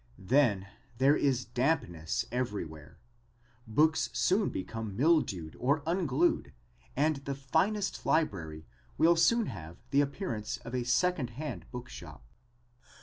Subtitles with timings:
[0.17, 2.97] Then there is dampness everywhere.
[3.67, 6.53] Books soon become mildewed or unglued
[6.95, 8.65] and the finest library
[8.97, 12.23] will soon have the appearance of a secondhand bookshop.